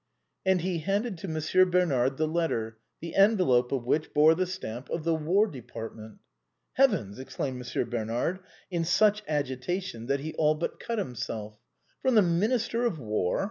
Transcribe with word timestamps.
And 0.47 0.61
he 0.61 0.79
handed 0.79 1.19
to 1.19 1.27
Monsieur 1.27 1.63
Bernard 1.63 2.17
the 2.17 2.27
letter, 2.27 2.79
the 3.01 3.13
enve 3.15 3.41
lope 3.45 3.71
of 3.71 3.85
which 3.85 4.15
bore 4.15 4.33
the 4.33 4.47
stamp 4.47 4.89
of 4.89 5.03
the 5.03 5.13
War 5.13 5.45
Department." 5.45 6.17
Heavens!" 6.73 7.19
exclaimed 7.19 7.59
Monsieur 7.59 7.85
Bernard, 7.85 8.39
in 8.71 8.83
such 8.83 9.23
agi 9.27 9.61
tation 9.63 10.07
that 10.07 10.21
he 10.21 10.33
all 10.39 10.55
but 10.55 10.79
cut 10.79 10.97
himself," 10.97 11.59
From 12.01 12.15
the 12.15 12.23
Minister 12.23 12.83
of 12.83 12.97
War! 12.97 13.39